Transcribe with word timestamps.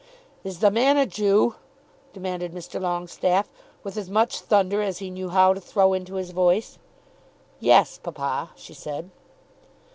"Is 0.43 0.61
the 0.61 0.71
man 0.71 0.97
a 0.97 1.05
Jew?" 1.05 1.57
demanded 2.11 2.53
Mr. 2.55 2.81
Longestaffe, 2.81 3.51
with 3.83 3.97
as 3.97 4.09
much 4.09 4.39
thunder 4.39 4.81
as 4.81 4.97
he 4.97 5.11
knew 5.11 5.29
how 5.29 5.53
to 5.53 5.61
throw 5.61 5.93
into 5.93 6.15
his 6.15 6.31
voice. 6.31 6.79
"Yes, 7.59 7.99
papa," 8.01 8.49
she 8.55 8.73
said. 8.73 9.11